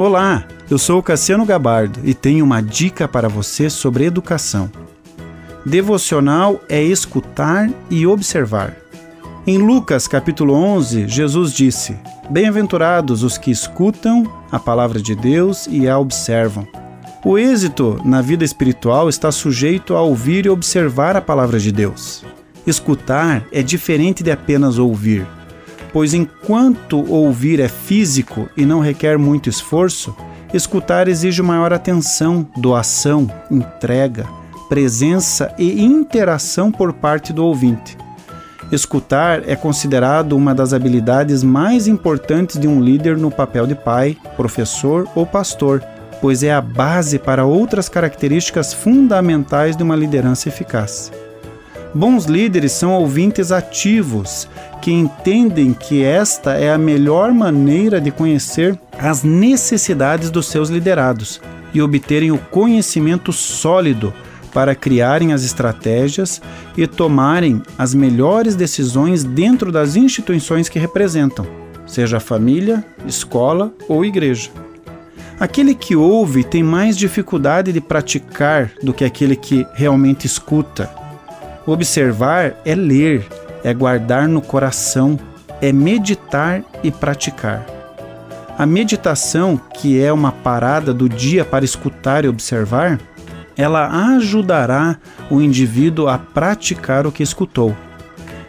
Olá, 0.00 0.46
eu 0.70 0.78
sou 0.78 1.02
Cassiano 1.02 1.44
Gabardo 1.44 2.00
e 2.04 2.14
tenho 2.14 2.42
uma 2.42 2.62
dica 2.62 3.06
para 3.06 3.28
você 3.28 3.68
sobre 3.68 4.06
educação. 4.06 4.72
Devocional 5.66 6.58
é 6.70 6.82
escutar 6.82 7.68
e 7.90 8.06
observar. 8.06 8.74
Em 9.46 9.58
Lucas 9.58 10.08
capítulo 10.08 10.54
11, 10.54 11.06
Jesus 11.06 11.52
disse: 11.52 11.98
Bem-aventurados 12.30 13.22
os 13.22 13.36
que 13.36 13.50
escutam 13.50 14.24
a 14.50 14.58
palavra 14.58 15.02
de 15.02 15.14
Deus 15.14 15.68
e 15.70 15.86
a 15.86 15.98
observam. 15.98 16.66
O 17.22 17.36
êxito 17.36 18.00
na 18.02 18.22
vida 18.22 18.42
espiritual 18.42 19.06
está 19.06 19.30
sujeito 19.30 19.94
a 19.94 20.00
ouvir 20.00 20.46
e 20.46 20.48
observar 20.48 21.14
a 21.14 21.20
palavra 21.20 21.60
de 21.60 21.70
Deus. 21.70 22.24
Escutar 22.66 23.44
é 23.52 23.62
diferente 23.62 24.22
de 24.22 24.30
apenas 24.30 24.78
ouvir 24.78 25.26
pois 25.92 26.14
enquanto 26.14 27.04
ouvir 27.10 27.60
é 27.60 27.68
físico 27.68 28.48
e 28.56 28.64
não 28.64 28.80
requer 28.80 29.18
muito 29.18 29.48
esforço, 29.48 30.14
escutar 30.52 31.08
exige 31.08 31.42
maior 31.42 31.72
atenção, 31.72 32.46
doação, 32.56 33.30
entrega, 33.50 34.26
presença 34.68 35.52
e 35.58 35.82
interação 35.82 36.70
por 36.70 36.92
parte 36.92 37.32
do 37.32 37.44
ouvinte. 37.44 37.98
Escutar 38.70 39.48
é 39.48 39.56
considerado 39.56 40.36
uma 40.36 40.54
das 40.54 40.72
habilidades 40.72 41.42
mais 41.42 41.88
importantes 41.88 42.58
de 42.58 42.68
um 42.68 42.80
líder 42.80 43.16
no 43.16 43.30
papel 43.30 43.66
de 43.66 43.74
pai, 43.74 44.16
professor 44.36 45.08
ou 45.14 45.26
pastor, 45.26 45.82
pois 46.20 46.44
é 46.44 46.52
a 46.52 46.60
base 46.60 47.18
para 47.18 47.44
outras 47.44 47.88
características 47.88 48.72
fundamentais 48.72 49.76
de 49.76 49.82
uma 49.82 49.96
liderança 49.96 50.48
eficaz. 50.48 51.10
Bons 51.92 52.26
líderes 52.26 52.70
são 52.72 52.92
ouvintes 52.92 53.50
ativos 53.50 54.48
que 54.80 54.92
entendem 54.92 55.72
que 55.72 56.04
esta 56.04 56.52
é 56.52 56.72
a 56.72 56.78
melhor 56.78 57.32
maneira 57.32 58.00
de 58.00 58.12
conhecer 58.12 58.78
as 58.96 59.24
necessidades 59.24 60.30
dos 60.30 60.46
seus 60.46 60.68
liderados 60.68 61.40
e 61.74 61.82
obterem 61.82 62.30
o 62.30 62.38
conhecimento 62.38 63.32
sólido 63.32 64.14
para 64.54 64.74
criarem 64.74 65.32
as 65.32 65.42
estratégias 65.42 66.40
e 66.76 66.86
tomarem 66.86 67.60
as 67.76 67.92
melhores 67.92 68.54
decisões 68.54 69.24
dentro 69.24 69.72
das 69.72 69.96
instituições 69.96 70.68
que 70.68 70.78
representam, 70.78 71.46
seja 71.86 72.20
família, 72.20 72.84
escola 73.04 73.72
ou 73.88 74.04
igreja. 74.04 74.50
Aquele 75.40 75.74
que 75.74 75.96
ouve 75.96 76.44
tem 76.44 76.62
mais 76.62 76.96
dificuldade 76.96 77.72
de 77.72 77.80
praticar 77.80 78.70
do 78.82 78.92
que 78.92 79.04
aquele 79.04 79.34
que 79.34 79.66
realmente 79.74 80.26
escuta 80.26 80.99
Observar 81.66 82.54
é 82.64 82.74
ler, 82.74 83.26
é 83.62 83.74
guardar 83.74 84.26
no 84.26 84.40
coração, 84.40 85.18
é 85.60 85.70
meditar 85.72 86.62
e 86.82 86.90
praticar. 86.90 87.66
A 88.56 88.64
meditação, 88.64 89.60
que 89.74 90.02
é 90.02 90.12
uma 90.12 90.32
parada 90.32 90.92
do 90.92 91.08
dia 91.08 91.44
para 91.44 91.64
escutar 91.64 92.24
e 92.24 92.28
observar, 92.28 92.98
ela 93.56 94.14
ajudará 94.14 94.96
o 95.30 95.40
indivíduo 95.40 96.08
a 96.08 96.18
praticar 96.18 97.06
o 97.06 97.12
que 97.12 97.22
escutou. 97.22 97.76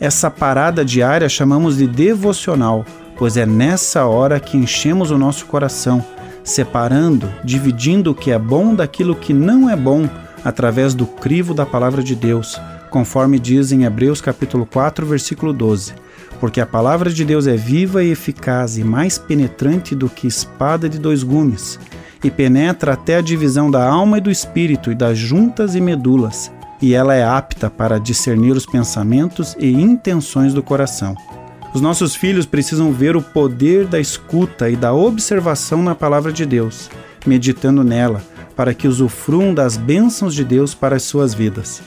Essa 0.00 0.30
parada 0.30 0.84
diária 0.84 1.28
chamamos 1.28 1.76
de 1.76 1.86
devocional, 1.86 2.86
pois 3.18 3.36
é 3.36 3.44
nessa 3.44 4.06
hora 4.06 4.40
que 4.40 4.56
enchemos 4.56 5.10
o 5.10 5.18
nosso 5.18 5.44
coração, 5.46 6.04
separando, 6.42 7.30
dividindo 7.44 8.10
o 8.10 8.14
que 8.14 8.30
é 8.30 8.38
bom 8.38 8.74
daquilo 8.74 9.14
que 9.14 9.34
não 9.34 9.68
é 9.68 9.76
bom 9.76 10.08
através 10.42 10.94
do 10.94 11.06
crivo 11.06 11.54
da 11.54 11.64
palavra 11.64 12.02
de 12.02 12.14
Deus 12.14 12.60
conforme 12.94 13.40
diz 13.40 13.72
em 13.72 13.82
Hebreus 13.82 14.20
capítulo 14.20 14.64
4, 14.64 15.04
versículo 15.04 15.52
12. 15.52 15.94
Porque 16.38 16.60
a 16.60 16.66
palavra 16.66 17.10
de 17.10 17.24
Deus 17.24 17.48
é 17.48 17.56
viva 17.56 18.04
e 18.04 18.12
eficaz 18.12 18.78
e 18.78 18.84
mais 18.84 19.18
penetrante 19.18 19.96
do 19.96 20.08
que 20.08 20.28
espada 20.28 20.88
de 20.88 20.96
dois 20.96 21.24
gumes, 21.24 21.76
e 22.22 22.30
penetra 22.30 22.92
até 22.92 23.16
a 23.16 23.20
divisão 23.20 23.68
da 23.68 23.84
alma 23.84 24.18
e 24.18 24.20
do 24.20 24.30
espírito 24.30 24.92
e 24.92 24.94
das 24.94 25.18
juntas 25.18 25.74
e 25.74 25.80
medulas, 25.80 26.52
e 26.80 26.94
ela 26.94 27.16
é 27.16 27.24
apta 27.24 27.68
para 27.68 27.98
discernir 27.98 28.52
os 28.52 28.64
pensamentos 28.64 29.56
e 29.58 29.72
intenções 29.72 30.54
do 30.54 30.62
coração. 30.62 31.16
Os 31.74 31.80
nossos 31.80 32.14
filhos 32.14 32.46
precisam 32.46 32.92
ver 32.92 33.16
o 33.16 33.22
poder 33.22 33.88
da 33.88 33.98
escuta 33.98 34.70
e 34.70 34.76
da 34.76 34.92
observação 34.92 35.82
na 35.82 35.96
palavra 35.96 36.32
de 36.32 36.46
Deus, 36.46 36.88
meditando 37.26 37.82
nela, 37.82 38.22
para 38.54 38.72
que 38.72 38.86
usufruam 38.86 39.52
das 39.52 39.76
bênçãos 39.76 40.32
de 40.32 40.44
Deus 40.44 40.76
para 40.76 40.94
as 40.94 41.02
suas 41.02 41.34
vidas. 41.34 41.82